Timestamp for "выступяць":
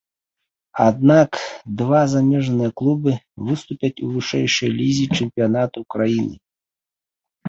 3.49-4.01